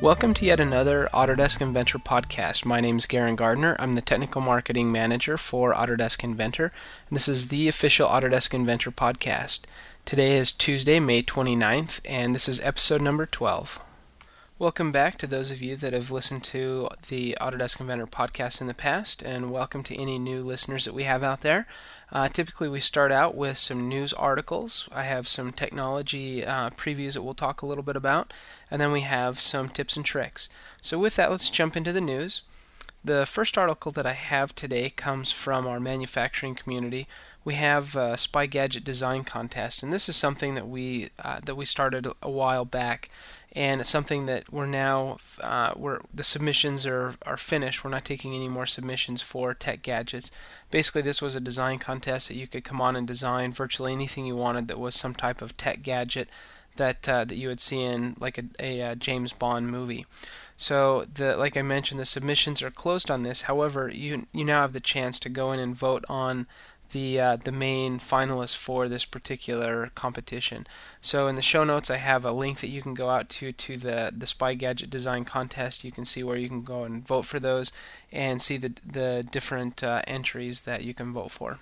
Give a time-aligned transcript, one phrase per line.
[0.00, 2.64] Welcome to yet another Autodesk Inventor podcast.
[2.64, 3.74] My name is Garen Gardner.
[3.80, 6.70] I'm the Technical Marketing Manager for Autodesk Inventor,
[7.08, 9.62] and this is the official Autodesk Inventor podcast.
[10.04, 13.80] Today is Tuesday, May 29th, and this is episode number 12.
[14.60, 18.66] Welcome back to those of you that have listened to the Autodesk Inventor podcast in
[18.66, 21.68] the past, and welcome to any new listeners that we have out there.
[22.10, 24.88] Uh, typically, we start out with some news articles.
[24.92, 28.32] I have some technology uh, previews that we'll talk a little bit about,
[28.68, 30.48] and then we have some tips and tricks.
[30.80, 32.42] So, with that, let's jump into the news.
[33.04, 37.06] The first article that I have today comes from our manufacturing community.
[37.44, 41.54] We have a Spy Gadget Design Contest, and this is something that we uh, that
[41.54, 43.08] we started a while back
[43.52, 47.82] and it's something that we're now uh, we're the submissions are are finished.
[47.82, 50.30] We're not taking any more submissions for tech gadgets.
[50.70, 54.26] Basically, this was a design contest that you could come on and design virtually anything
[54.26, 56.28] you wanted that was some type of tech gadget
[56.76, 60.06] that uh, that you would see in like a, a, a, James Bond movie.
[60.56, 63.42] So the like I mentioned, the submissions are closed on this.
[63.42, 66.46] However, you you now have the chance to go in and vote on
[66.90, 70.66] the uh, the main finalists for this particular competition.
[71.00, 73.52] So in the show notes, I have a link that you can go out to
[73.52, 75.84] to the the Spy Gadget Design Contest.
[75.84, 77.72] You can see where you can go and vote for those,
[78.12, 81.58] and see the the different uh, entries that you can vote for.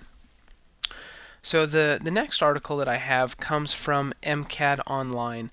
[1.43, 5.51] So the the next article that I have comes from MCAD Online,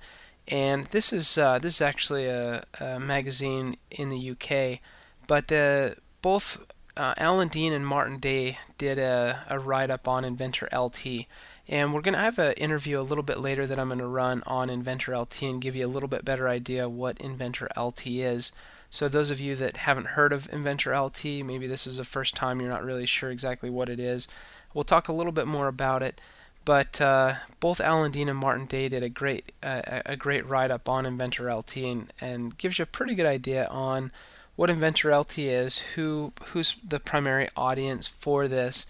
[0.48, 4.80] and this is uh, this is actually a, a, magazine in the UK,
[5.28, 10.26] but uh, both uh, Alan Dean and Martin Day did a, a write up on
[10.26, 11.26] Inventor LT.
[11.68, 14.08] And we're going to have an interview a little bit later that I'm going to
[14.08, 18.08] run on Inventor LT and give you a little bit better idea what Inventor LT
[18.08, 18.52] is.
[18.90, 22.36] So, those of you that haven't heard of Inventor LT, maybe this is the first
[22.36, 24.28] time you're not really sure exactly what it is,
[24.74, 26.22] we'll talk a little bit more about it.
[26.66, 30.72] But uh, both Alan Dean and Martin Day did a great uh, a great write
[30.72, 34.12] up on Inventor LT and, and gives you a pretty good idea on
[34.56, 38.86] what Inventor LT is, who who's the primary audience for this,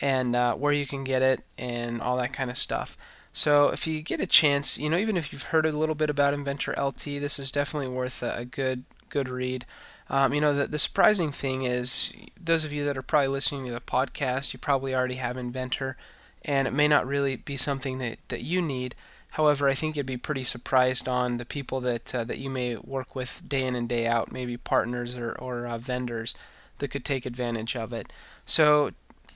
[0.00, 2.96] and uh, where you can get it, and all that kind of stuff.
[3.32, 6.08] So if you get a chance, you know, even if you've heard a little bit
[6.08, 9.64] about Inventor LT, this is definitely worth a, a good good read.
[10.08, 13.66] Um, you know, the, the surprising thing is, those of you that are probably listening
[13.66, 15.96] to the podcast, you probably already have Inventor,
[16.44, 18.94] and it may not really be something that, that you need.
[19.36, 22.76] However, I think you'd be pretty surprised on the people that uh, that you may
[22.76, 26.34] work with day in and day out, maybe partners or, or uh, vendors
[26.78, 28.10] that could take advantage of it.
[28.46, 28.92] So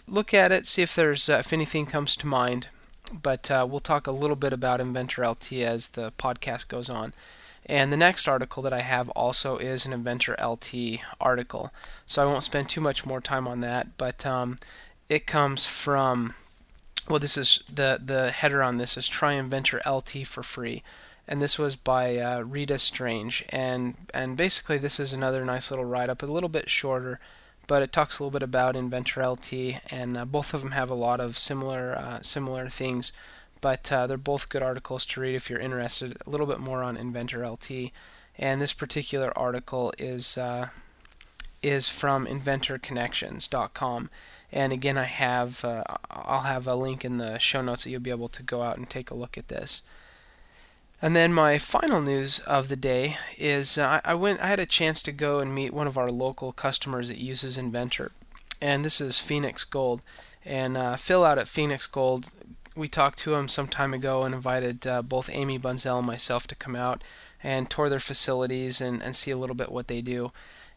[0.08, 2.68] look at it, see if there's uh, if anything comes to mind.
[3.12, 7.12] But uh, we'll talk a little bit about Inventor LT as the podcast goes on.
[7.66, 11.74] And the next article that I have also is an Inventor LT article.
[12.06, 14.56] So I won't spend too much more time on that, but um,
[15.10, 16.32] it comes from
[17.10, 20.84] well, this is the the header on this is try Inventor LT for free,
[21.26, 25.84] and this was by uh, Rita Strange, and and basically this is another nice little
[25.84, 27.18] write up, a little bit shorter,
[27.66, 29.52] but it talks a little bit about Inventor LT,
[29.90, 33.12] and uh, both of them have a lot of similar uh, similar things,
[33.60, 36.84] but uh, they're both good articles to read if you're interested a little bit more
[36.84, 37.90] on Inventor LT,
[38.38, 40.68] and this particular article is uh,
[41.60, 44.10] is from InventorConnections.com
[44.52, 48.00] and again, I have uh, I'll have a link in the show notes that you'll
[48.00, 49.82] be able to go out and take a look at this.
[51.02, 54.66] And then my final news of the day is uh, I went I had a
[54.66, 58.12] chance to go and meet one of our local customers that uses Inventor,
[58.60, 60.02] and this is Phoenix Gold.
[60.44, 62.30] And uh, Phil out at Phoenix Gold,
[62.74, 66.46] we talked to him some time ago and invited uh, both Amy Bunzel and myself
[66.48, 67.02] to come out
[67.42, 70.32] and tour their facilities and, and see a little bit what they do.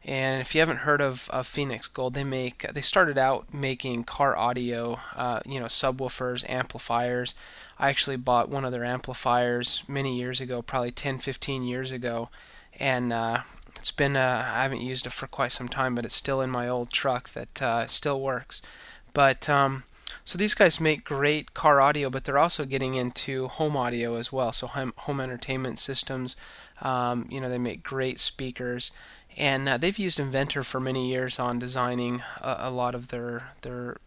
[0.06, 4.04] And if you haven't heard of, of Phoenix Gold, they make they started out making
[4.04, 7.36] car audio, uh, you know, subwoofers, amplifiers.
[7.80, 12.30] I actually bought one of their amplifiers many years ago, probably 10, 15 years ago,
[12.80, 13.40] and uh,
[13.80, 16.50] it's been uh, I haven't used it for quite some time, but it's still in
[16.50, 18.62] my old truck that uh, still works.
[19.14, 19.84] But um,
[20.26, 24.32] so these guys make great car audio, but they're also getting into home audio as
[24.34, 24.52] well.
[24.52, 26.36] So home, home entertainment systems.
[26.82, 28.92] Um, you know, they make great speakers
[29.38, 33.52] and uh, they've used Inventor for many years on designing a, a lot of their
[33.62, 33.98] their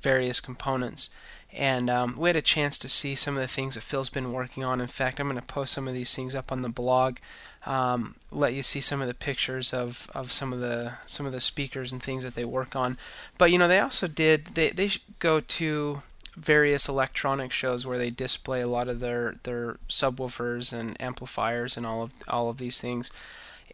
[0.00, 1.10] various components.
[1.52, 4.32] And um, we had a chance to see some of the things that Phil's been
[4.32, 4.80] working on.
[4.80, 7.18] In fact, I'm going to post some of these things up on the blog,
[7.66, 11.32] um, let you see some of the pictures of, of some of the some of
[11.32, 12.96] the speakers and things that they work on.
[13.38, 16.02] But you know, they also did they they go to
[16.34, 21.86] various electronic shows where they display a lot of their their subwoofers and amplifiers and
[21.86, 23.12] all of all of these things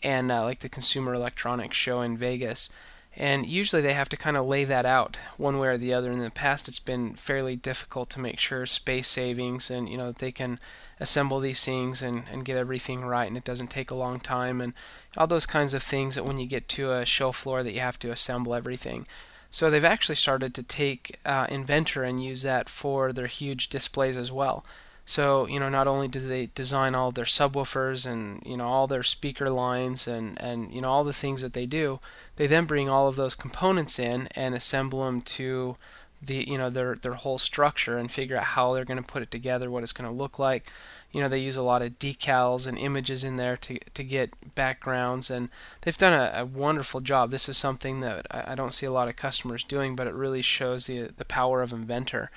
[0.03, 2.71] and uh, like the Consumer Electronics Show in Vegas.
[3.19, 6.13] and usually they have to kind of lay that out one way or the other.
[6.13, 10.07] In the past, it's been fairly difficult to make sure space savings and you know
[10.07, 10.61] that they can
[11.01, 14.61] assemble these things and, and get everything right, and it doesn't take a long time,
[14.61, 14.73] and
[15.17, 17.81] all those kinds of things that when you get to a show floor that you
[17.81, 19.07] have to assemble everything.
[19.51, 24.17] So they've actually started to take uh, Inventor and use that for their huge displays
[24.17, 24.65] as well.
[25.09, 28.87] So you know, not only do they design all their subwoofers and you know all
[28.87, 31.99] their speaker lines and and you know all the things that they do,
[32.37, 35.77] they then bring all of those components in and assemble them to
[36.21, 39.23] the you know their their whole structure and figure out how they're going to put
[39.23, 40.71] it together, what it's going to look like.
[41.15, 44.55] You know, they use a lot of decals and images in there to to get
[44.55, 45.49] backgrounds, and
[45.81, 47.31] they've done a, a wonderful job.
[47.31, 50.13] This is something that I, I don't see a lot of customers doing, but it
[50.13, 52.31] really shows the the power of Inventor.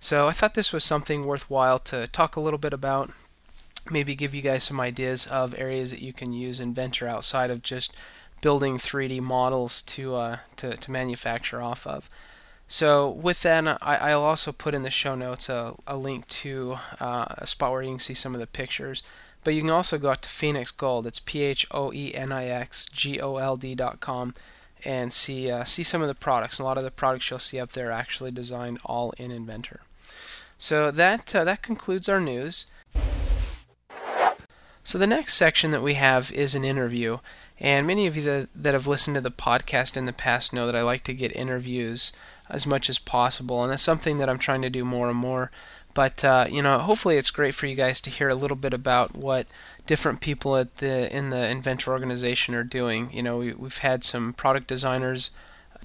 [0.00, 3.10] So I thought this was something worthwhile to talk a little bit about.
[3.90, 7.62] Maybe give you guys some ideas of areas that you can use Inventor outside of
[7.62, 7.96] just
[8.40, 12.08] building 3D models to uh, to, to manufacture off of.
[12.68, 16.76] So with that, I, will also put in the show notes a, a link to
[17.00, 19.02] uh, a spot where you can see some of the pictures.
[19.42, 21.06] But you can also go out to Phoenix Gold.
[21.06, 24.34] It's P H O E N I X G O L D dot com
[24.84, 26.58] and see uh, see some of the products.
[26.58, 29.80] A lot of the products you'll see up there are actually designed all in Inventor.
[30.58, 32.66] So that uh, that concludes our news.
[34.82, 37.18] So the next section that we have is an interview,
[37.60, 40.66] and many of you that, that have listened to the podcast in the past know
[40.66, 42.12] that I like to get interviews
[42.48, 45.50] as much as possible, and that's something that I'm trying to do more and more.
[45.94, 48.74] But uh, you know, hopefully, it's great for you guys to hear a little bit
[48.74, 49.46] about what
[49.86, 53.10] different people at the in the Inventor organization are doing.
[53.12, 55.30] You know, we, we've had some product designers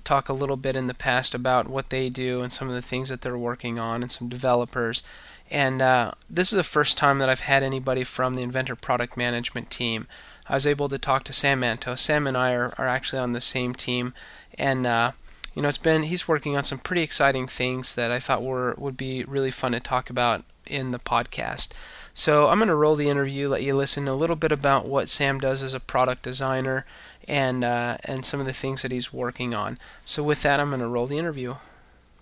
[0.03, 2.81] talk a little bit in the past about what they do and some of the
[2.81, 5.03] things that they're working on, and some developers.
[5.49, 9.17] And uh, this is the first time that I've had anybody from the Inventor product
[9.17, 10.07] management team.
[10.47, 11.99] I was able to talk to Sam Antos.
[11.99, 14.13] Sam and I are, are actually on the same team,
[14.57, 15.11] and uh,
[15.55, 18.73] you know, it's been he's working on some pretty exciting things that I thought were
[18.77, 21.69] would be really fun to talk about in the podcast.
[22.13, 25.09] So I'm going to roll the interview, let you listen a little bit about what
[25.09, 26.85] Sam does as a product designer,
[27.27, 29.77] and uh, and some of the things that he's working on.
[30.05, 31.55] So with that, I'm going to roll the interview.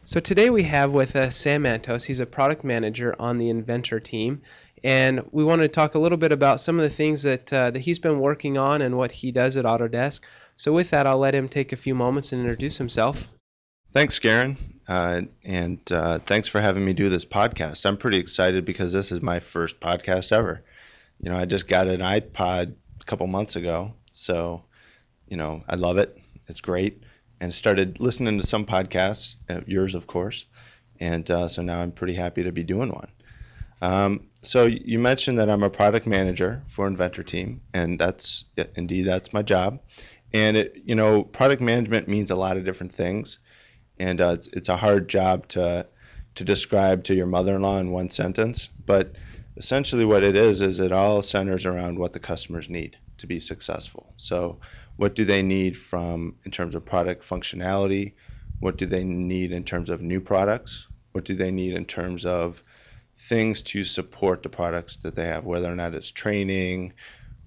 [0.04, 2.04] So today we have with us Sam Antos.
[2.04, 4.42] He's a product manager on the Inventor team,
[4.84, 7.72] and we want to talk a little bit about some of the things that uh,
[7.72, 10.22] that he's been working on and what he does at Autodesk.
[10.56, 13.28] So with that, I'll let him take a few moments and introduce himself.
[13.94, 14.58] Thanks, Garen,
[14.88, 17.86] uh, and uh, thanks for having me do this podcast.
[17.86, 20.64] I'm pretty excited because this is my first podcast ever.
[21.20, 24.64] You know, I just got an iPod a couple months ago, so
[25.32, 26.18] you know, I love it.
[26.48, 27.02] It's great.
[27.40, 30.46] And started listening to some podcasts, uh, yours, of course.
[31.00, 33.10] And uh, so now I'm pretty happy to be doing one.
[33.82, 38.44] Um, so you mentioned that I'm a product manager for Inventor Team, and that's
[38.76, 39.80] indeed that's my job.
[40.34, 43.40] And it, you know, product management means a lot of different things,
[44.00, 45.88] and uh, it's, it's a hard job to
[46.36, 48.70] to describe to your mother-in-law in one sentence.
[48.86, 49.16] But
[49.58, 53.40] essentially, what it is is it all centers around what the customers need to be
[53.40, 54.14] successful.
[54.18, 54.60] So
[55.02, 58.14] what do they need from in terms of product functionality?
[58.60, 60.90] What do they need in terms of new products?
[61.14, 62.62] What do they need in terms of
[63.18, 66.94] things to support the products that they have, whether or not it's training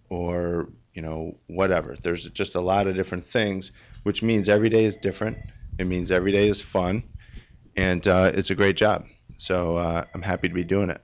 [0.09, 1.97] or you know whatever.
[2.03, 3.71] There's just a lot of different things,
[4.03, 5.37] which means every day is different.
[5.79, 7.05] It means every day is fun,
[7.77, 9.05] and uh, it's a great job.
[9.37, 11.01] So uh, I'm happy to be doing it.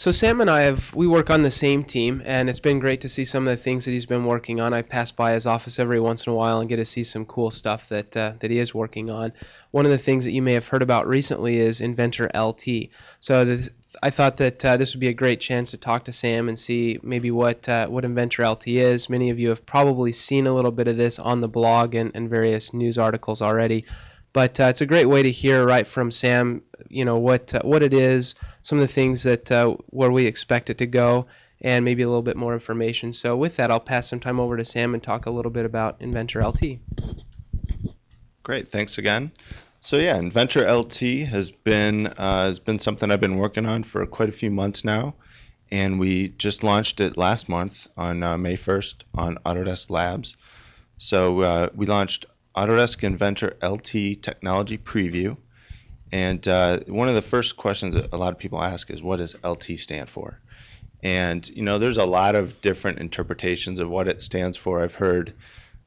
[0.00, 3.02] So Sam and I have we work on the same team, and it's been great
[3.02, 4.72] to see some of the things that he's been working on.
[4.72, 7.26] I pass by his office every once in a while and get to see some
[7.26, 9.34] cool stuff that uh, that he is working on.
[9.72, 12.88] One of the things that you may have heard about recently is Inventor LT.
[13.18, 13.68] So this,
[14.02, 16.58] I thought that uh, this would be a great chance to talk to Sam and
[16.58, 19.10] see maybe what uh, what Inventor LT is.
[19.10, 22.10] Many of you have probably seen a little bit of this on the blog and,
[22.14, 23.84] and various news articles already.
[24.32, 27.62] But uh, it's a great way to hear right from Sam, you know what uh,
[27.62, 31.26] what it is, some of the things that uh, where we expect it to go,
[31.60, 33.12] and maybe a little bit more information.
[33.12, 35.64] So with that, I'll pass some time over to Sam and talk a little bit
[35.64, 36.78] about Inventor LT.
[38.42, 39.32] Great, thanks again.
[39.80, 44.04] So yeah, Inventor LT has been uh, has been something I've been working on for
[44.06, 45.14] quite a few months now,
[45.70, 50.36] and we just launched it last month on uh, May 1st on Autodesk Labs.
[50.98, 52.26] So uh, we launched
[52.56, 55.36] Autodesk Inventor LT Technology Preview.
[56.12, 59.16] And uh, one of the first questions that a lot of people ask is, what
[59.16, 60.40] does LT stand for?
[61.02, 64.82] And you know, there's a lot of different interpretations of what it stands for.
[64.82, 65.34] I've heard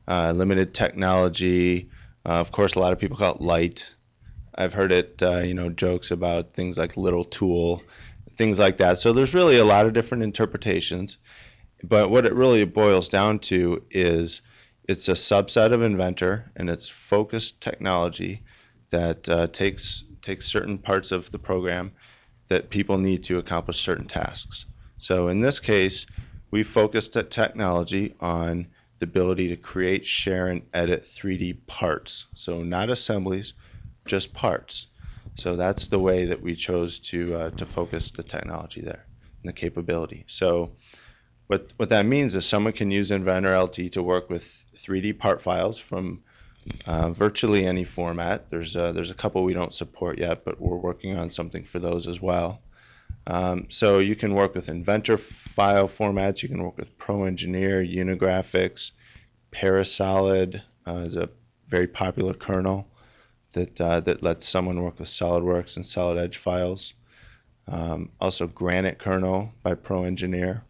[0.08, 1.90] uh, limited technology.
[2.26, 3.94] Uh, of course, a lot of people call it light.
[4.56, 7.82] I've heard it, uh, you know, jokes about things like little tool,
[8.36, 9.00] things like that.
[9.00, 11.18] So there's really a lot of different interpretations.
[11.84, 14.42] But what it really boils down to is
[14.88, 18.44] it's a subset of Inventor, and it's focused technology
[18.90, 21.92] that uh, takes takes certain parts of the program
[22.48, 24.66] that people need to accomplish certain tasks.
[24.98, 26.06] So in this case,
[26.52, 28.68] we focused at technology on
[29.00, 32.26] the ability to create, share, and edit 3D parts.
[32.36, 33.54] So not assemblies,
[34.06, 34.88] just parts.
[35.36, 39.06] So that's the way that we chose to uh, to focus the technology there
[39.42, 40.26] and the capability.
[40.28, 40.76] So
[41.48, 45.42] what what that means is someone can use Inventor LT to work with 3D part
[45.42, 46.24] files from
[46.86, 48.50] uh, virtually any format.
[48.50, 51.80] There's a, there's a couple we don't support yet, but we're working on something for
[51.80, 52.62] those as well.
[53.28, 56.44] Um, so you can work with Inventor file formats.
[56.44, 58.92] You can work with Pro Engineer, Unigraphics,
[59.52, 61.30] Parasolid uh, is a
[61.66, 62.88] very popular kernel
[63.54, 66.94] that uh, that lets someone work with SolidWorks and Solid Edge files.
[67.68, 70.64] Um, also Granite kernel by Pro Engineer,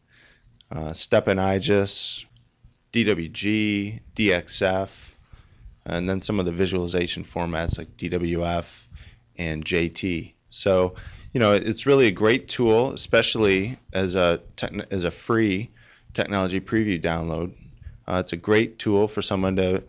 [0.92, 2.26] Step and IGES,
[2.94, 4.90] DWG, DXF,
[5.86, 8.84] and then some of the visualization formats like DWF
[9.38, 10.34] and JT.
[10.50, 10.96] So,
[11.34, 14.42] you know, it's really a great tool, especially as a
[14.92, 15.72] as a free
[16.14, 17.54] technology preview download.
[18.08, 19.84] Uh, it's a great tool for someone to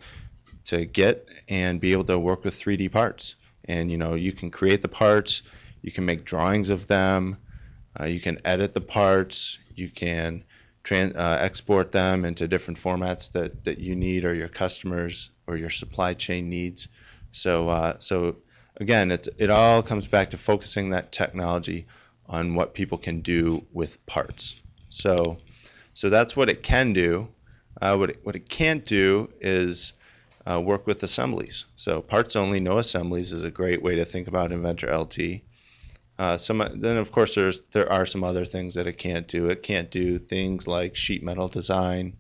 [0.65, 3.35] to get and be able to work with 3D parts.
[3.67, 5.43] And you know, you can create the parts,
[5.83, 7.37] you can make drawings of them,
[8.01, 10.43] uh, you can edit the parts, you can
[10.85, 15.57] tran- uh, export them into different formats that, that you need or your customers or
[15.57, 16.89] your supply chain needs.
[17.33, 18.37] So, uh, so
[18.77, 21.87] again, it, it all comes back to focusing that technology
[22.27, 24.55] on what people can do with parts.
[24.91, 25.39] So,
[25.95, 27.29] so that's what it can do.
[27.81, 29.95] Uh, what, it, what it can't do is
[30.47, 31.65] uh, work with assemblies.
[31.77, 35.43] So parts only, no assemblies is a great way to think about Inventor LT.
[36.19, 39.49] Uh, some then of course there's there are some other things that it can't do.
[39.49, 42.17] It can't do things like sheet metal design,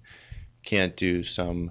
[0.64, 1.70] can't do some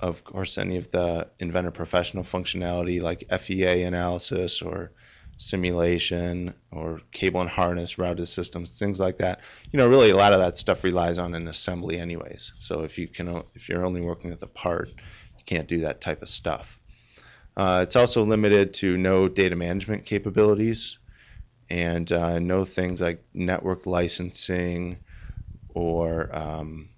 [0.00, 4.92] of course any of the Inventor professional functionality like FEA analysis or
[5.36, 9.40] simulation or cable and harness routed systems things like that.
[9.70, 12.52] You know really a lot of that stuff relies on an assembly anyways.
[12.58, 16.00] So if you can if you're only working with a part you can't do that
[16.00, 16.78] type of stuff.
[17.56, 20.98] Uh, it's also limited to no data management capabilities
[21.70, 24.98] and uh, no things like network licensing
[25.74, 26.88] or um,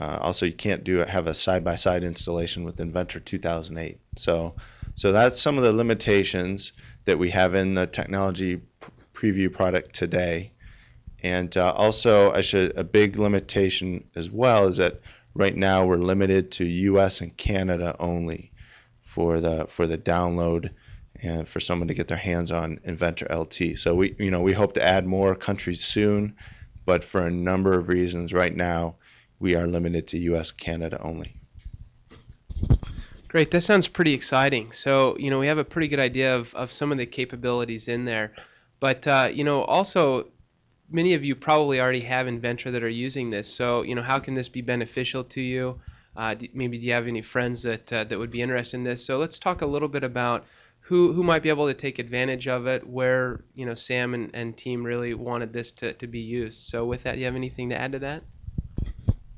[0.00, 4.00] uh, also you can't do have a side-by-side installation with Inventor 2008.
[4.16, 4.54] So,
[4.94, 6.72] so that's some of the limitations
[7.04, 8.60] that we have in the technology
[9.12, 10.52] preview product today.
[11.22, 15.00] And uh, also, I should a big limitation as well is that
[15.34, 17.20] right now we're limited to U.S.
[17.20, 18.52] and Canada only
[19.02, 20.70] for the for the download
[21.22, 23.78] and for someone to get their hands on Inventor LT.
[23.78, 26.36] So we, you know, we hope to add more countries soon,
[26.84, 28.96] but for a number of reasons, right now
[29.40, 30.50] we are limited to U.S.
[30.50, 31.34] Canada only.
[33.28, 34.72] Great, that sounds pretty exciting.
[34.72, 37.88] So you know, we have a pretty good idea of, of some of the capabilities
[37.88, 38.32] in there,
[38.80, 40.28] but uh, you know, also
[40.90, 43.52] many of you probably already have Inventor that are using this.
[43.52, 45.78] So you know, how can this be beneficial to you?
[46.16, 49.04] Uh, maybe do you have any friends that uh, that would be interested in this?
[49.04, 50.46] So let's talk a little bit about
[50.88, 54.30] who who might be able to take advantage of it, where you know Sam and,
[54.32, 56.60] and team really wanted this to, to be used.
[56.60, 58.22] So with that, do you have anything to add to that?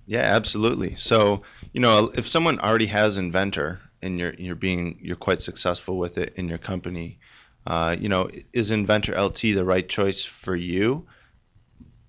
[0.07, 0.95] Yeah, absolutely.
[0.95, 1.43] So
[1.73, 6.19] you know, if someone already has Inventor and you're you're being you're quite successful with
[6.19, 7.19] it in your company,
[7.67, 11.05] uh, you know, is Inventor LT the right choice for you?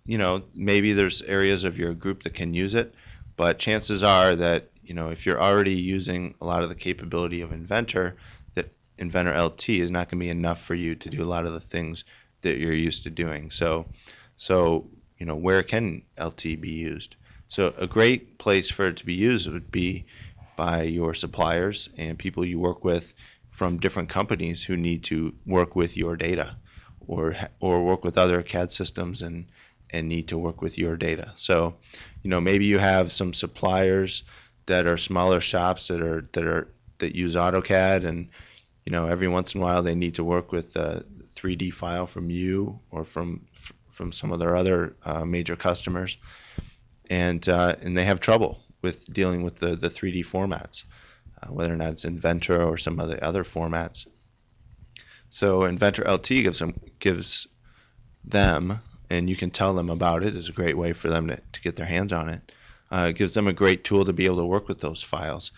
[0.05, 2.93] You know, maybe there's areas of your group that can use it,
[3.37, 7.41] but chances are that you know if you're already using a lot of the capability
[7.41, 8.17] of Inventor,
[9.01, 11.53] Inventor LT is not going to be enough for you to do a lot of
[11.53, 12.05] the things
[12.41, 13.49] that you're used to doing.
[13.49, 13.87] So,
[14.37, 17.15] so you know, where can LT be used?
[17.47, 20.05] So a great place for it to be used would be
[20.55, 23.13] by your suppliers and people you work with
[23.49, 26.55] from different companies who need to work with your data
[27.07, 29.47] or or work with other CAD systems and
[29.89, 31.33] and need to work with your data.
[31.35, 31.75] So,
[32.21, 34.23] you know, maybe you have some suppliers
[34.67, 36.67] that are smaller shops that are that are
[36.99, 38.29] that use AutoCAD and
[38.85, 42.07] you know, every once in a while they need to work with a 3D file
[42.07, 43.47] from you or from
[43.89, 46.17] from some of their other uh, major customers,
[47.09, 50.83] and uh, and they have trouble with dealing with the the 3D formats,
[51.41, 54.07] uh, whether or not it's Inventor or some of the other formats.
[55.29, 57.47] So Inventor LT gives them gives
[58.23, 60.35] them, and you can tell them about it.
[60.35, 62.51] is a great way for them to, to get their hands on it.
[62.91, 65.51] Uh, it gives them a great tool to be able to work with those files,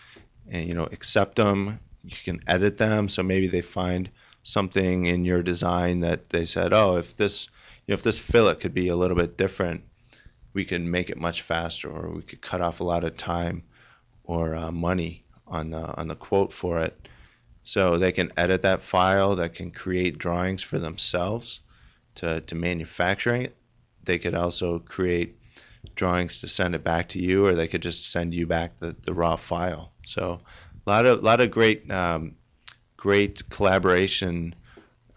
[0.50, 3.10] and you know accept them, you can edit them.
[3.10, 4.10] So maybe they find
[4.44, 7.48] something in your design that they said, oh, if this
[7.86, 9.84] you know, if this fillet could be a little bit different,
[10.54, 13.64] we could make it much faster, or we could cut off a lot of time,
[14.24, 17.10] or uh, money on the on the quote for it.
[17.64, 21.62] So they can edit that file, that can create drawings for themselves
[22.16, 23.56] to, to manufacturing it.
[24.04, 25.38] They could also create
[25.96, 28.96] drawings to send it back to you, or they could just send you back the,
[29.04, 29.94] the raw file.
[30.06, 30.42] So
[30.86, 32.36] a lot of lot of great um,
[32.98, 34.56] great collaboration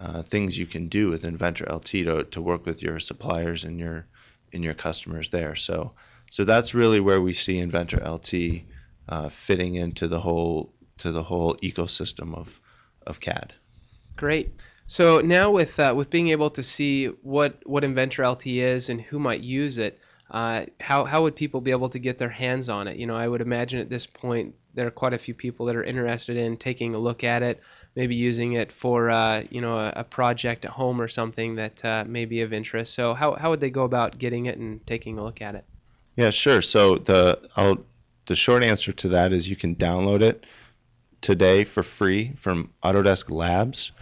[0.01, 3.79] uh, things you can do with Inventor LT to, to work with your suppliers and
[3.79, 4.07] your
[4.53, 5.55] and your customers there.
[5.55, 5.93] So
[6.31, 8.63] so that's really where we see Inventor LT
[9.09, 12.61] uh, fitting into the whole to the whole ecosystem of
[13.07, 13.55] of CAD.
[14.17, 14.55] Great.
[14.87, 19.01] So now with uh, with being able to see what what Inventor LT is and
[19.01, 22.69] who might use it, uh, how how would people be able to get their hands
[22.69, 22.97] on it?
[22.97, 25.77] You know, I would imagine at this point there are quite a few people that
[25.77, 27.63] are interested in taking a look at it,
[27.95, 31.85] maybe using it for uh, you know a, a, project at home or something that
[31.85, 32.95] uh, may be of interest.
[32.95, 35.65] So how how would they go about getting it and taking a look at it?
[36.17, 36.63] Yeah, sure.
[36.63, 37.79] So the I'll,
[38.27, 40.45] the short answer to that is you can download it
[41.21, 43.93] today for free from Autodesk Labs.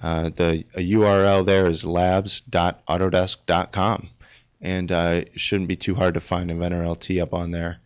[0.00, 4.08] Uh, the URL there is labs.autodesk.com,
[4.62, 7.78] and uh, shouldn't be too hard to find Inventor LT up on there.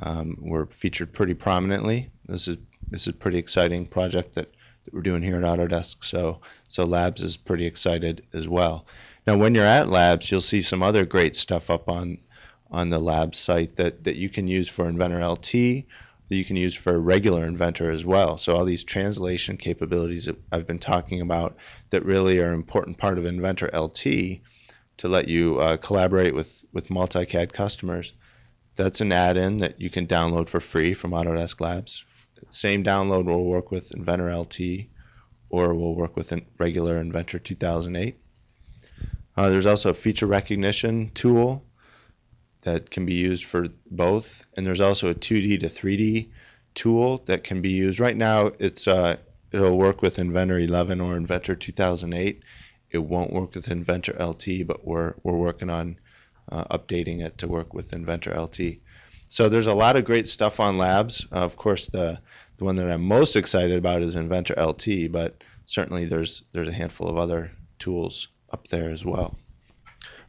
[0.00, 2.10] Um, we're featured pretty prominently.
[2.26, 2.58] This is
[2.90, 4.52] this is a pretty exciting project that,
[4.84, 6.04] that we're doing here at Autodesk.
[6.04, 8.86] So so Labs is pretty excited as well.
[9.26, 12.18] Now, when you're at Labs, you'll see some other great stuff up on
[12.70, 15.86] on the Labs site that, that you can use for Inventor LT
[16.28, 18.36] that you can use for regular Inventor as well.
[18.36, 21.56] So all these translation capabilities that I've been talking about
[21.90, 24.40] that really are an important part of Inventor LT
[24.98, 28.12] to let you uh, collaborate with, with multi-CAD customers.
[28.76, 32.04] That's an add-in that you can download for free from Autodesk Labs.
[32.50, 34.58] Same download will work with Inventor LT
[35.50, 38.16] or will work with regular Inventor 2008.
[39.36, 41.64] Uh, there's also a feature recognition tool
[42.62, 44.46] that can be used for both.
[44.56, 46.28] And there's also a 2D to 3D
[46.74, 48.00] tool that can be used.
[48.00, 49.16] Right now, it's uh,
[49.52, 52.42] it'll work with Inventor 11 or Inventor 2008.
[52.90, 55.98] It won't work with Inventor LT, but we're we're working on
[56.50, 58.78] uh, updating it to work with Inventor LT.
[59.28, 61.26] So there's a lot of great stuff on Labs.
[61.30, 62.18] Uh, of course, the
[62.56, 66.72] the one that I'm most excited about is Inventor LT, but certainly there's there's a
[66.72, 69.36] handful of other tools up there as well.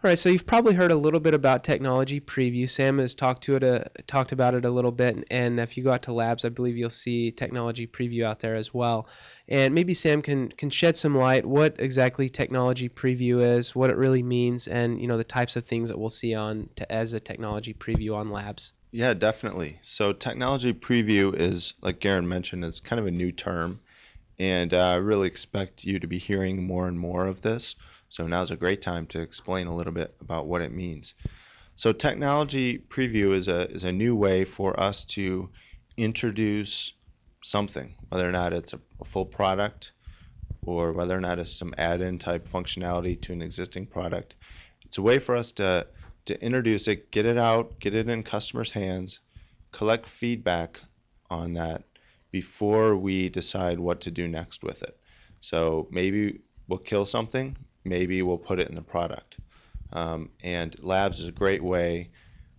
[0.01, 2.69] All right, so you've probably heard a little bit about technology preview.
[2.69, 5.83] Sam has talked to it, uh, talked about it a little bit, and if you
[5.83, 9.07] go out to labs, I believe you'll see technology preview out there as well.
[9.49, 13.97] And maybe Sam can can shed some light what exactly technology preview is, what it
[13.97, 17.13] really means, and you know the types of things that we'll see on to, as
[17.13, 18.73] a technology preview on labs.
[18.91, 19.79] Yeah, definitely.
[19.81, 23.79] So technology preview is, like Garen mentioned, it's kind of a new term,
[24.37, 27.75] and uh, I really expect you to be hearing more and more of this.
[28.09, 31.15] So now's a great time to explain a little bit about what it means.
[31.73, 35.49] So technology preview is a is a new way for us to
[35.97, 36.93] introduce
[37.41, 39.93] something, whether or not it's a, a full product
[40.63, 44.35] or whether or not it's some add-in type functionality to an existing product.
[44.85, 45.87] It's a way for us to
[46.25, 49.19] to introduce it, get it out, get it in customers' hands,
[49.71, 50.79] collect feedback
[51.29, 51.83] on that
[52.31, 54.95] before we decide what to do next with it.
[55.41, 59.37] So maybe we'll kill something, maybe we'll put it in the product.
[59.91, 62.11] Um, and Labs is a great way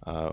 [0.04, 0.32] uh,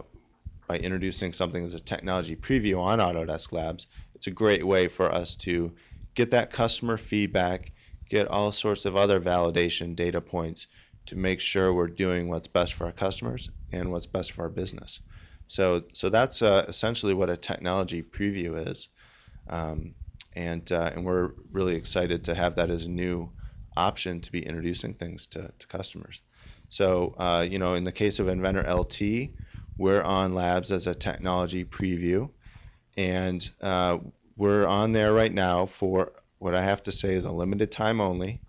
[0.68, 3.86] by introducing something as a technology preview on Autodesk Labs.
[4.18, 5.76] It's a great way for us to
[6.16, 7.72] get that customer feedback,
[8.10, 10.66] get all sorts of other validation data points
[11.06, 14.50] to make sure we're doing what's best for our customers and what's best for our
[14.50, 15.02] business.
[15.48, 18.90] So, so that's uh, essentially what a technology preview is,
[19.48, 19.94] um,
[20.34, 23.32] and uh, and we're really excited to have that as a new
[23.78, 26.22] option to be introducing things to, to customers.
[26.70, 29.30] So, uh, you know, in the case of Inventor LT,
[29.78, 32.32] we're on Labs as a technology preview,
[32.98, 34.00] and uh,
[34.36, 38.02] we're on there right now for what I have to say is a limited time
[38.02, 38.42] only.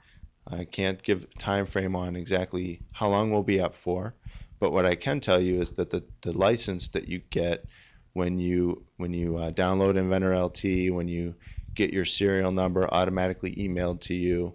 [0.47, 4.15] I can't give time frame on exactly how long we'll be up for,
[4.59, 7.67] but what I can tell you is that the, the license that you get
[8.15, 11.35] when you when you uh, download Inventor LT, when you
[11.75, 14.55] get your serial number automatically emailed to you,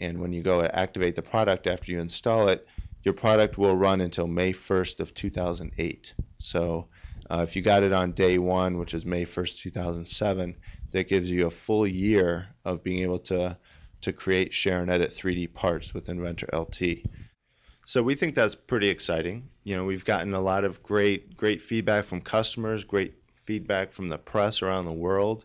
[0.00, 2.66] and when you go to activate the product after you install it,
[3.04, 6.14] your product will run until May 1st of 2008.
[6.38, 6.88] So
[7.30, 10.56] uh, if you got it on day one, which is May 1st, 2007,
[10.90, 13.56] that gives you a full year of being able to
[14.00, 17.04] to create, share, and edit 3D parts with Inventor LT.
[17.84, 19.50] So we think that's pretty exciting.
[19.62, 23.14] You know, we've gotten a lot of great great feedback from customers, great
[23.44, 25.44] feedback from the press around the world,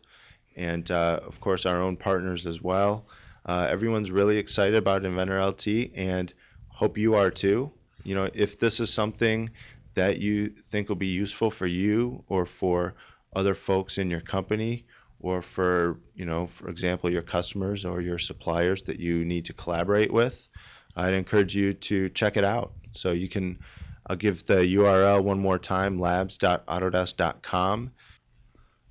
[0.55, 3.07] and uh, of course our own partners as well.
[3.45, 6.33] Uh, everyone's really excited about Inventor LT and
[6.69, 7.71] hope you are too.
[8.03, 9.49] You know, if this is something
[9.95, 12.93] that you think will be useful for you or for
[13.35, 14.85] other folks in your company
[15.19, 19.53] or for, you know, for example, your customers or your suppliers that you need to
[19.53, 20.47] collaborate with,
[20.95, 22.73] I'd encourage you to check it out.
[22.93, 23.59] So you can,
[24.07, 27.91] I'll give the URL one more time, labs.autodesk.com.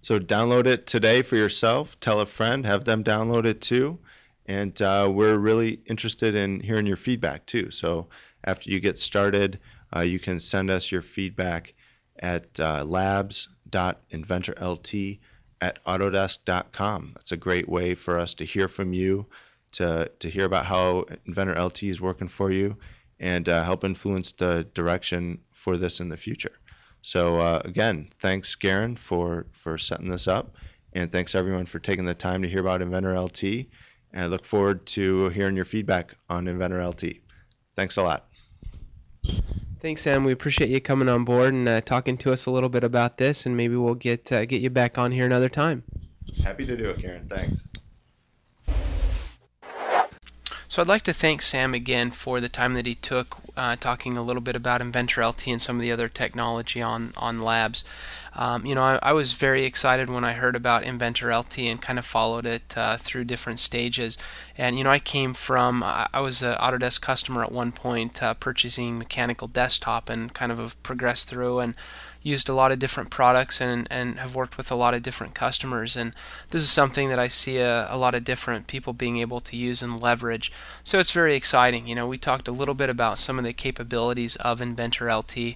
[0.03, 1.99] So download it today for yourself.
[2.01, 3.99] Tell a friend, have them download it too.
[4.47, 7.71] And uh, we're really interested in hearing your feedback too.
[7.71, 8.09] So
[8.45, 9.61] after you get started,
[9.95, 11.75] uh, you can send us your feedback
[12.19, 15.19] at uh, labs.inventorlt
[15.61, 17.13] at autodesk.com.
[17.15, 19.27] That's a great way for us to hear from you,
[19.73, 22.77] to, to hear about how Inventor LT is working for you,
[23.21, 26.53] and uh, help influence the direction for this in the future.
[27.03, 30.55] So uh, again, thanks, Garen, for for setting this up,
[30.95, 33.43] and thanks everyone for taking the time to hear about Inventor LT.
[34.13, 37.17] And I look forward to hearing your feedback on Inventor LT.
[37.77, 38.27] Thanks a lot.
[39.85, 40.25] Thanks, Sam.
[40.25, 43.19] We appreciate you coming on board and uh, talking to us a little bit about
[43.19, 45.83] this, and maybe we'll get uh, get you back on here another time.
[46.43, 47.29] Happy to do it, Garen.
[47.29, 47.65] Thanks.
[50.69, 54.17] So I'd like to thank Sam again for the time that he took uh, talking
[54.17, 57.85] a little bit about Inventor LT and some of the other technology on on labs.
[58.37, 61.81] Um, you know, I, I, was very excited when I heard about Inventor LT and
[61.81, 64.19] kind of followed it uh, through different stages.
[64.59, 68.35] And you know, I came from I was an Autodesk customer at one point, uh,
[68.35, 71.75] purchasing mechanical desktop, and kind of have progressed through and
[72.25, 75.35] used a lot of different products and, and have worked with a lot of different
[75.35, 75.95] customers.
[75.95, 76.15] And
[76.51, 79.57] this is something that I see a, a lot of different people being able to
[79.57, 80.51] use and leverage.
[80.83, 81.87] So it's very exciting.
[81.87, 85.55] You know, we talked a little bit about some of the capabilities of Inventor LT,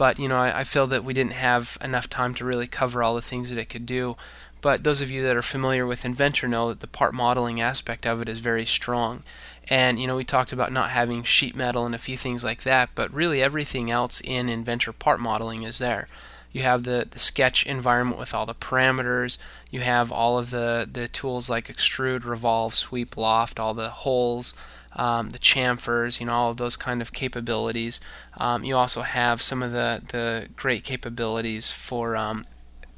[0.00, 3.02] but you know, I, I feel that we didn't have enough time to really cover
[3.02, 4.16] all the things that it could do.
[4.62, 8.06] But those of you that are familiar with Inventor know that the part modeling aspect
[8.06, 9.24] of it is very strong.
[9.68, 12.62] And you know, we talked about not having sheet metal and a few things like
[12.62, 16.06] that, but really everything else in Inventor part modeling is there.
[16.50, 19.36] You have the, the sketch environment with all the parameters.
[19.70, 24.54] You have all of the, the tools like extrude, revolve, sweep, loft, all the holes,
[24.92, 28.00] um, the chamfers, you know, all of those kind of capabilities.
[28.36, 32.44] Um, you also have some of the, the great capabilities for um,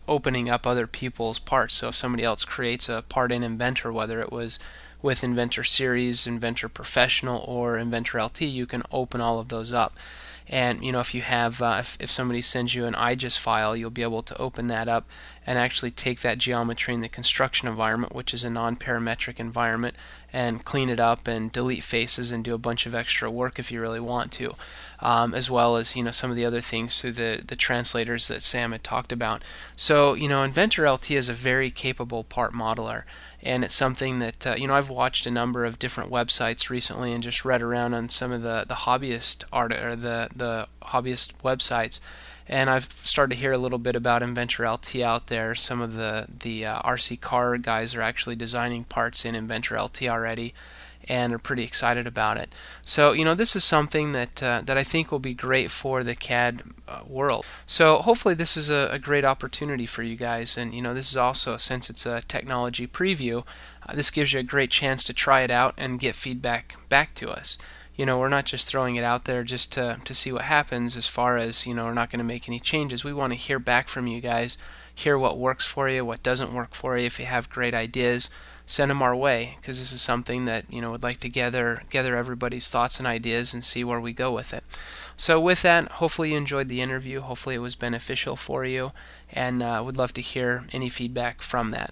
[0.09, 1.74] opening up other people's parts.
[1.74, 4.59] So if somebody else creates a part in Inventor, whether it was
[5.02, 9.94] with Inventor Series, Inventor Professional, or Inventor LT, you can open all of those up.
[10.52, 13.74] And you know, if you have, uh, if, if somebody sends you an IGES file,
[13.74, 15.08] you'll be able to open that up
[15.46, 19.96] and actually take that geometry in the construction environment, which is a non-parametric environment,
[20.30, 23.72] and clean it up and delete faces and do a bunch of extra work if
[23.72, 24.52] you really want to,
[25.00, 28.28] um, as well as you know some of the other things through the the translators
[28.28, 29.42] that Sam had talked about.
[29.74, 33.04] So you know, Inventor LT is a very capable part modeler
[33.42, 37.12] and it's something that uh, you know I've watched a number of different websites recently
[37.12, 41.33] and just read around on some of the the hobbyist art or the the hobbyist
[41.44, 42.00] websites
[42.48, 45.55] and I've started to hear a little bit about Inventor LT out there.
[45.55, 50.02] Some of the the uh, RC car guys are actually designing parts in Inventor LT
[50.05, 50.55] already,
[51.08, 52.52] and are pretty excited about it.
[52.84, 56.02] So you know this is something that uh, that I think will be great for
[56.02, 57.44] the CAD uh, world.
[57.66, 61.10] So hopefully this is a, a, great opportunity for you guys, and you know this
[61.10, 63.44] is also since it's a technology preview,
[63.88, 67.14] uh, this gives you a great chance to try it out and get feedback back
[67.14, 67.58] to us.
[67.94, 70.96] You know we're not just throwing it out there just to to see what happens.
[70.96, 73.04] As far as you know we're not going to make any changes.
[73.04, 74.56] We want to hear back from you guys,
[74.94, 77.06] hear what works for you, what doesn't work for you.
[77.06, 78.30] If you have great ideas
[78.72, 81.82] send them our way because this is something that you know would like to gather
[81.90, 84.64] gather everybody's thoughts and ideas and see where we go with it.
[85.14, 87.20] So with that, hopefully you enjoyed the interview.
[87.20, 88.92] Hopefully it was beneficial for you,
[89.30, 91.90] and uh, would love to hear any feedback from that.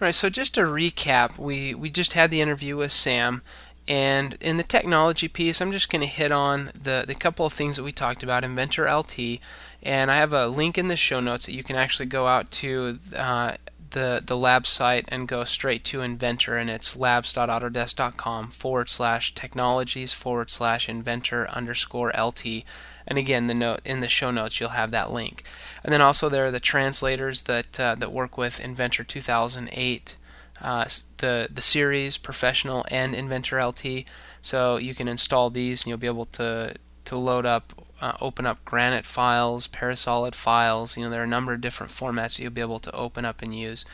[0.00, 3.42] All right, so just to recap, we, we just had the interview with Sam,
[3.86, 7.52] and in the technology piece, I'm just going to hit on the, the couple of
[7.52, 9.38] things that we talked about, Inventor LT,
[9.82, 12.50] and I have a link in the show notes that you can actually go out
[12.52, 13.52] to uh,
[13.92, 20.12] the, the lab site and go straight to Inventor, and it's labs.autodesk.com forward slash technologies
[20.12, 22.64] forward slash inventor underscore LT.
[23.06, 25.44] And again, the note in the show notes, you'll have that link.
[25.84, 30.16] And then also there are the translators that uh, that work with Inventor 2008,
[30.60, 30.84] uh,
[31.18, 34.04] the the series, Professional, and Inventor LT.
[34.40, 36.74] So you can install these, and you'll be able to
[37.04, 37.72] to load up
[38.02, 40.96] uh, open up Granite files, Parasolid files.
[40.96, 43.24] You know, there are a number of different formats that you'll be able to open
[43.24, 43.86] up and use.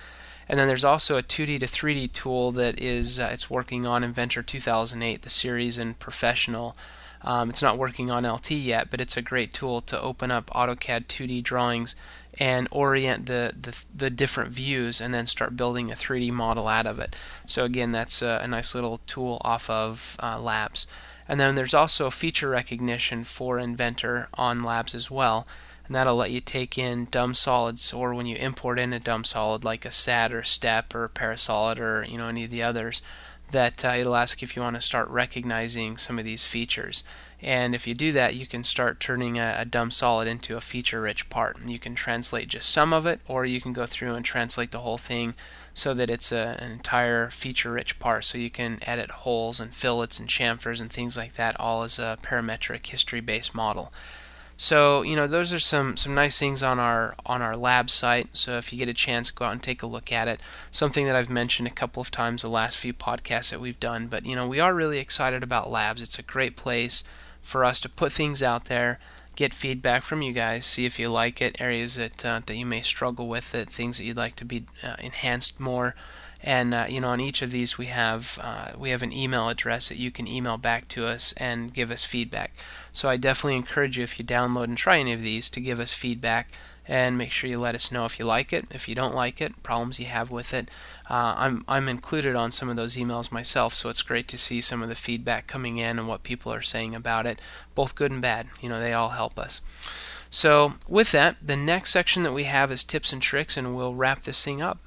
[0.49, 4.03] And then there's also a 2D to 3D tool that is uh, it's working on
[4.03, 6.75] Inventor 2008, the series and professional.
[7.23, 10.47] Um, it's not working on LT yet, but it's a great tool to open up
[10.47, 11.94] AutoCAD 2D drawings
[12.38, 16.87] and orient the, the, the different views and then start building a 3D model out
[16.87, 17.14] of it.
[17.44, 20.87] So again, that's a, a nice little tool off of uh, Labs.
[21.29, 25.47] And then there's also feature recognition for Inventor on Labs as well.
[25.88, 29.24] And that'll let you take in dumb solids or when you import in a dumb
[29.24, 33.03] solid like a SAT or STEP or Parasolid or you know any of the others
[33.51, 37.03] that uh, it'll ask if you want to start recognizing some of these features.
[37.40, 40.61] And if you do that, you can start turning a, a dumb solid into a
[40.61, 41.57] feature rich part.
[41.59, 44.72] And you can translate just some of it, or you can go through and translate
[44.72, 45.35] the whole thing
[45.72, 48.24] so that it's a, an entire feature rich part.
[48.24, 51.98] So you can edit holes and fillets and chamfers and things like that, all as
[51.98, 53.92] a parametric history based model.
[54.61, 58.37] So you know those are some some nice things on our on our lab site.
[58.37, 60.40] So if you get a chance, go out and take a look at it.
[60.73, 64.09] Something that I've mentioned a couple of times the last few podcasts that we've done.
[64.09, 66.03] But you know we are really excited about labs.
[66.03, 67.05] It's a great place
[67.40, 68.99] for us to put things out there,
[69.37, 72.66] get feedback from you guys, see if you like it, areas that uh, that you
[72.66, 75.94] may struggle with it, things that you'd like to be uh, enhanced more.
[76.42, 79.48] And uh, you know, on each of these, we have uh, we have an email
[79.48, 82.53] address that you can email back to us and give us feedback.
[82.92, 85.81] So I definitely encourage you, if you download and try any of these, to give
[85.81, 86.53] us feedback
[86.87, 89.42] and make sure you let us know if you like it, if you don't like
[89.42, 90.70] it, problems you have with it.
[91.11, 94.61] Uh, I'm I'm included on some of those emails myself, so it's great to see
[94.61, 97.40] some of the feedback coming in and what people are saying about it,
[97.74, 98.46] both good and bad.
[98.61, 99.61] You know, they all help us.
[100.31, 103.94] So with that, the next section that we have is tips and tricks, and we'll
[103.94, 104.79] wrap this thing up.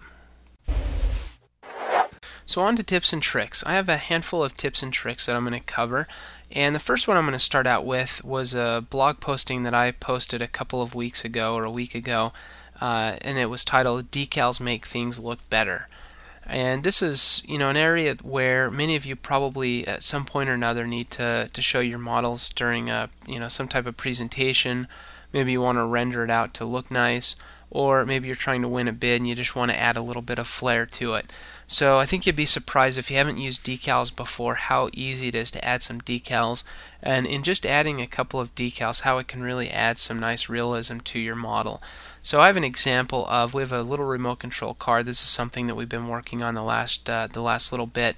[2.51, 3.63] So, on to tips and tricks.
[3.65, 6.05] I have a handful of tips and tricks that I'm going to cover.
[6.51, 9.73] And the first one I'm going to start out with was a blog posting that
[9.73, 12.33] I posted a couple of weeks ago or a week ago,
[12.81, 15.87] uh, and it was titled Decals Make Things Look Better.
[16.45, 20.49] And this is, you know, an area where many of you probably at some point
[20.49, 23.95] or another need to, to show your models during a, you know, some type of
[23.95, 24.89] presentation.
[25.31, 27.37] Maybe you want to render it out to look nice,
[27.69, 30.01] or maybe you're trying to win a bid and you just want to add a
[30.01, 31.31] little bit of flair to it.
[31.71, 35.35] So I think you'd be surprised if you haven't used decals before how easy it
[35.35, 36.65] is to add some decals
[37.01, 40.49] and in just adding a couple of decals how it can really add some nice
[40.49, 41.81] realism to your model.
[42.21, 45.01] So I have an example of we have a little remote control car.
[45.01, 48.17] This is something that we've been working on the last uh, the last little bit,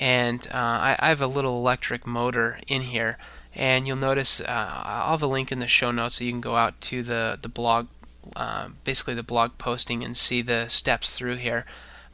[0.00, 3.18] and uh, I, I, have a little electric motor in here.
[3.54, 6.40] And you'll notice uh, I'll have a link in the show notes so you can
[6.40, 7.88] go out to the the blog,
[8.34, 11.66] uh, basically the blog posting, and see the steps through here.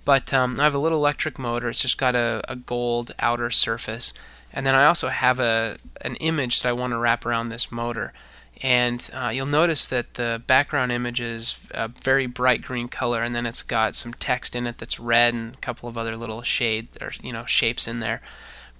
[0.04, 1.68] But um, I have a little electric motor.
[1.68, 4.12] It's just got a, a gold outer surface.
[4.52, 7.70] And then I also have a an image that I want to wrap around this
[7.70, 8.12] motor.
[8.62, 13.34] And uh, you'll notice that the background image is a very bright green color, and
[13.34, 16.42] then it's got some text in it that's red and a couple of other little
[16.42, 18.20] shade or you know shapes in there.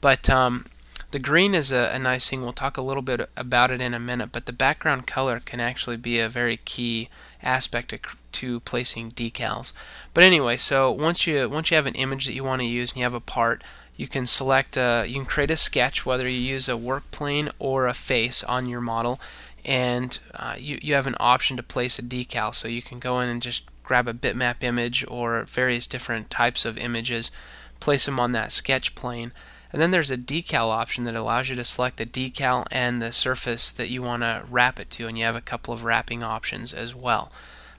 [0.00, 0.66] But um,
[1.12, 2.42] the green is a, a, nice thing.
[2.42, 4.30] We'll talk a little bit about it in a minute.
[4.32, 7.08] But the background color can actually be a very key
[7.42, 7.94] aspect
[8.32, 9.72] to placing decals.
[10.14, 12.92] But anyway, so once you once you have an image that you want to use
[12.92, 13.62] and you have a part,
[13.96, 17.50] you can select a, you can create a sketch whether you use a work plane
[17.58, 19.20] or a face on your model,
[19.64, 22.54] and uh, you you have an option to place a decal.
[22.54, 26.64] So you can go in and just grab a bitmap image or various different types
[26.64, 27.30] of images,
[27.80, 29.32] place them on that sketch plane.
[29.72, 33.12] And then there's a decal option that allows you to select the decal and the
[33.12, 36.22] surface that you want to wrap it to, and you have a couple of wrapping
[36.22, 37.30] options as well.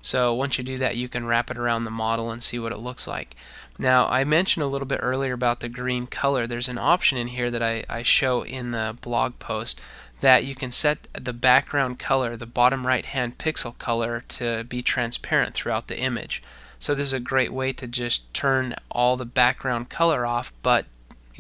[0.01, 2.71] So once you do that, you can wrap it around the model and see what
[2.71, 3.35] it looks like.
[3.77, 6.47] Now, I mentioned a little bit earlier about the green color.
[6.47, 9.81] There's an option in here that I, I show in the blog post
[10.21, 14.81] that you can set the background color, the bottom right hand pixel color, to be
[14.81, 16.41] transparent throughout the image.
[16.79, 20.85] So this is a great way to just turn all the background color off, but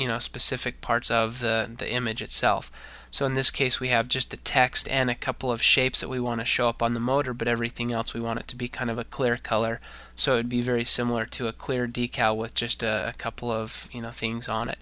[0.01, 2.71] you know specific parts of the, the image itself.
[3.11, 6.09] So in this case we have just the text and a couple of shapes that
[6.09, 8.55] we want to show up on the motor, but everything else we want it to
[8.55, 9.79] be kind of a clear color.
[10.15, 13.51] So it would be very similar to a clear decal with just a, a couple
[13.51, 14.79] of you know things on it.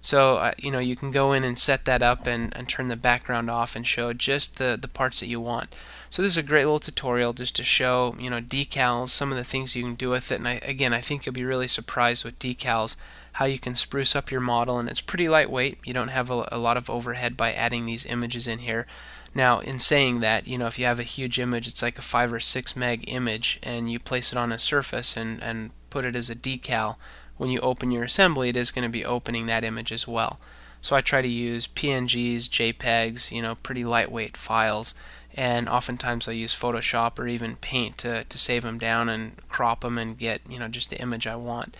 [0.00, 2.88] So uh, you know you can go in and set that up and, and turn
[2.88, 5.74] the background off and show just the, the parts that you want.
[6.10, 9.38] So this is a great little tutorial just to show you know decals, some of
[9.38, 10.36] the things you can do with it.
[10.36, 12.96] And I, again, I think you'll be really surprised with decals
[13.36, 15.78] how you can spruce up your model, and it's pretty lightweight.
[15.84, 18.86] You don't have a, a, lot of overhead by adding these images in here.
[19.34, 22.02] Now, in saying that, you know, if you have a huge image, it's like a
[22.02, 26.06] 5 or 6 meg image, and you place it on a surface and, and put
[26.06, 26.96] it as a decal,
[27.36, 30.40] when you open your assembly, it is going to be opening that image as well.
[30.80, 34.94] So I try to use PNGs, JPEGs, you know, pretty lightweight files,
[35.34, 39.82] and oftentimes I use Photoshop or even Paint to, to save them down and crop
[39.82, 41.76] them and get, you know, just the image I want.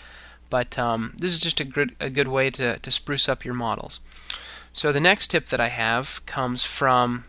[0.51, 3.55] But um, this is just a good, a good way to, to spruce up your
[3.55, 4.01] models.
[4.73, 7.25] So the next tip that I have comes from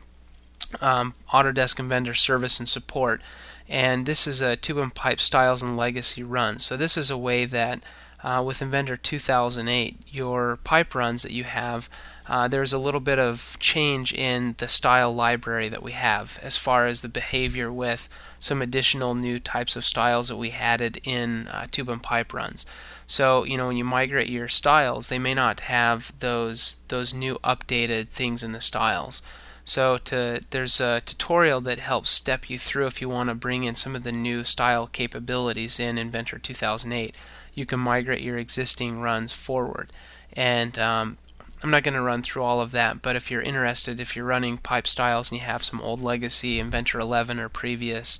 [0.82, 3.22] um, Autodesk Inventor Service and Support,
[3.70, 6.60] and this is a tube and pipe styles and legacy run.
[6.60, 7.82] So this is a way that
[8.24, 11.90] uh, with Inventor 2008, your pipe runs that you have,
[12.28, 16.58] uh, there's a little bit of change in the style library that we have as
[16.58, 21.48] far as the behavior with some additional new types of styles that we added in
[21.48, 22.66] uh, tube and pipe runs.
[23.08, 27.40] So you know when you migrate your styles, they may not have those those new
[27.44, 29.22] updated things in the styles.
[29.64, 33.66] So to, there's a tutorial that helps step you through if you want to bring
[33.66, 37.14] in some of the new style capabilities in Inventor 2008.
[37.54, 39.90] You can migrate your existing runs forward.
[40.32, 41.18] And um,
[41.62, 44.24] I'm not going to run through all of that, but if you're interested, if you're
[44.24, 48.20] running pipe styles and you have some old legacy Inventor 11 or previous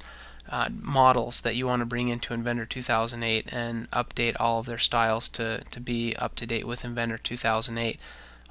[0.50, 4.78] uh, models that you want to bring into Inventor 2008 and update all of their
[4.78, 8.00] styles to, to be up to date with Inventor 2008,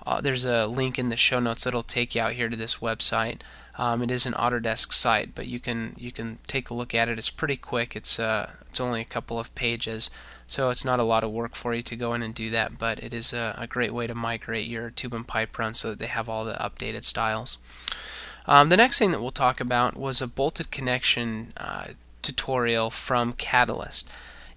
[0.07, 2.77] uh, there's a link in the show notes that'll take you out here to this
[2.77, 3.41] website.
[3.79, 7.09] Um, it is an Autodesk site, but you can you can take a look at
[7.09, 7.19] it.
[7.19, 7.95] It's pretty quick.
[7.95, 10.11] It's uh, it's only a couple of pages,
[10.47, 12.79] so it's not a lot of work for you to go in and do that.
[12.79, 15.91] But it is a, a great way to migrate your tube and pipe run so
[15.91, 17.59] that they have all the updated styles.
[18.49, 21.87] Um, the next thing that we'll talk about was a bolted connection uh,
[22.23, 24.09] tutorial from Cadalyst.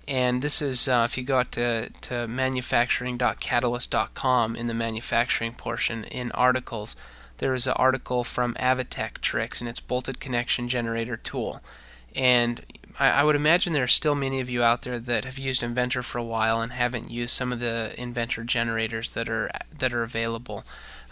[0.07, 6.03] And this is uh, if you go out to, to manufacturing.cadalyst.com in the manufacturing portion
[6.05, 6.95] in articles
[7.39, 11.61] there is an article from Avatech Tricks and its bolted connection generator tool.
[12.15, 12.61] And
[12.99, 15.63] I, I, would imagine there are still many of you out there that have used
[15.63, 19.93] Inventor for a while and haven't used some of the Inventor generators that are that
[19.93, 20.63] are available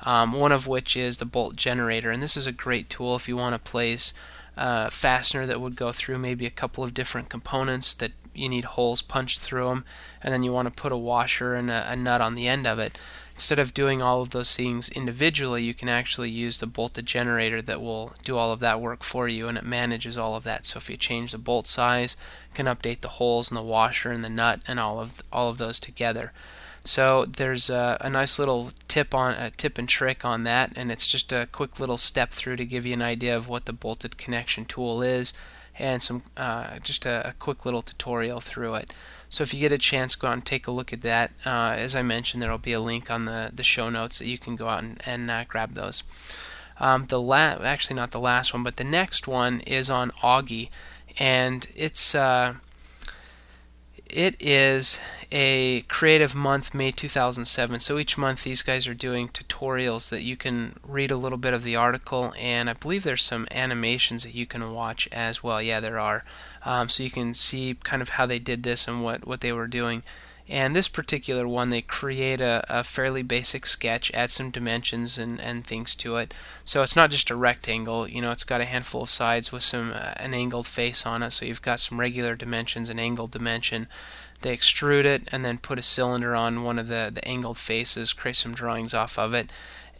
[0.03, 3.27] um, one of which is the bolt generator and this is a great tool if
[3.27, 4.13] you want to place
[4.57, 8.65] a fastener that would go through maybe a couple of different components that you need
[8.65, 9.85] holes punched through them,
[10.21, 12.67] and then you want to put a washer and a, a nut on the end
[12.67, 12.97] of it.
[13.33, 17.61] Instead of doing all of those things individually, you can actually use the bolted generator
[17.61, 20.65] that will do all of that work for you, and it manages all of that.
[20.65, 22.17] So if you change the bolt size,
[22.55, 25.59] can update the holes in the washer and the nut and all of all of
[25.59, 26.31] those together.
[26.87, 30.89] So there's a, a, nice little tip on a tip and trick on that, and
[30.89, 33.73] it's just a quick little step through to give you an idea of what the
[33.73, 35.33] bolted connection tool is,
[35.77, 38.93] and some uh, just a, a, quick little tutorial through it.
[39.27, 41.31] So if you get a chance, go out and take a look at that.
[41.45, 44.27] Uh, as I mentioned, there will be a link on the, the show notes that
[44.27, 46.03] you can go out and, and uh, grab those.
[46.79, 50.69] Um, the la- actually not the last one, but the next one is on AUGI,
[51.19, 52.53] and it's uh,
[54.09, 54.99] it is
[55.31, 57.79] a creative month, May 2007.
[57.79, 61.53] So each month these guys are doing tutorials that you can read a little bit
[61.53, 65.61] of the article, and I believe there's some animations that you can watch as well.
[65.61, 66.23] Yeah, there are.
[66.65, 69.51] Um, so you can see kind of how they did this and what, what they
[69.51, 70.03] were doing.
[70.49, 75.41] And this particular one, they create a, a fairly basic sketch, add some dimensions and,
[75.41, 76.33] and things to it.
[76.63, 79.63] So it's not just a rectangle, you know, it's got a handful of sides with
[79.63, 81.31] some uh, an angled face on it.
[81.31, 83.87] So you've got some regular dimensions, an angled dimension.
[84.41, 88.13] They extrude it and then put a cylinder on one of the, the angled faces,
[88.13, 89.51] create some drawings off of it,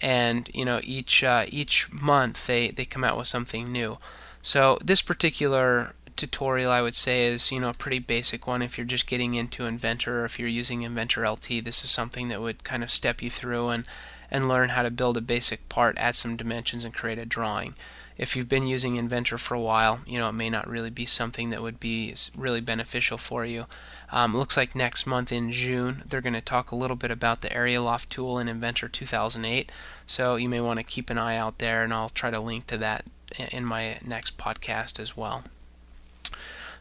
[0.02, 3.98] and you know each uh, each month they, they come out with something new.
[4.42, 8.62] So this particular tutorial I would say is you know a pretty basic one.
[8.62, 12.28] If you're just getting into Inventor or if you're using Inventor LT this is something
[12.30, 13.86] that would kind of step you through and
[14.30, 17.76] and learn how to build a basic part add some dimensions and create a drawing.
[18.18, 21.06] If you've been using Inventor for a while you know it may not really be
[21.06, 23.66] something that would be really beneficial for you.
[24.12, 27.42] Um, looks like next month in June they're going to talk a little bit about
[27.42, 29.72] the Area Loft tool in Inventor 2008
[30.06, 32.68] so you may want to keep an eye out there and I'll try to link
[32.68, 33.06] to that
[33.52, 35.44] in my next podcast as well.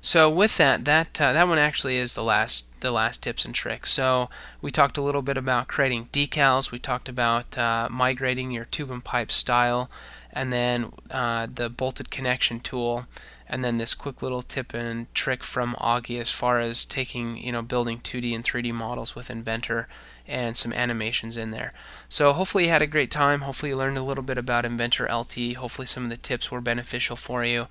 [0.07, 3.53] So with that, that uh, that one actually is the last the last tips and
[3.53, 3.91] tricks.
[3.91, 4.31] So
[4.63, 6.71] we talked a little bit about creating decals.
[6.71, 9.91] We talked about uh, migrating your tube and pipe style,
[10.33, 13.07] and then uh, the bolted connection tool,
[13.49, 17.51] and then this quick little tip and trick from AUGI as far as taking you
[17.51, 19.89] know building 2D and 3D models with Inventor
[20.29, 21.73] and some animations in there.
[22.09, 23.41] So hopefully you had a great time.
[23.41, 25.55] Hopefully you learned a little bit about Inventor LT.
[25.57, 27.69] Hopefully some of the tips were beneficial for you.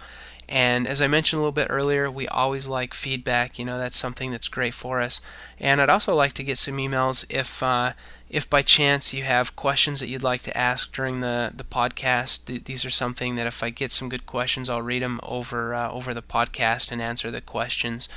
[0.48, 3.58] And as I mentioned a little bit earlier, we always like feedback.
[3.58, 5.20] You know, that's something that's great for us.
[5.60, 7.94] And I'd also like to get some emails if uh,
[8.30, 12.46] if by chance you have questions that you'd like to ask during the, the podcast.
[12.46, 15.74] Th- these are something that if I get some good questions, I'll read them over
[15.74, 18.08] uh, over the podcast and answer the questions.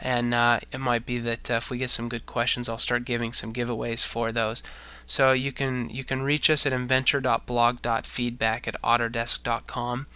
[0.00, 3.04] And uh, it might be that uh, if we get some good questions, I'll start
[3.04, 4.62] giving some giveaways for those.
[5.06, 10.06] So you can you can reach us at inventor.blog.feedback at autodesk.com.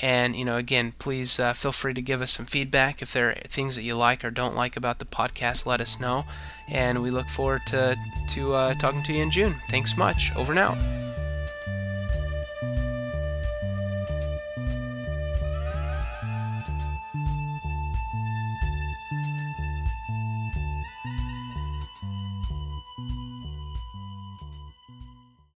[0.00, 3.30] And you know, again, please uh, feel free to give us some feedback if there
[3.30, 5.66] are things that you like or don't like about the podcast.
[5.66, 6.26] Let us know,
[6.68, 7.96] and we look forward to
[8.30, 9.56] to uh, talking to you in June.
[9.70, 10.30] Thanks much.
[10.36, 11.15] Over now.